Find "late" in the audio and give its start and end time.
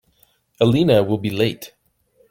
1.29-1.75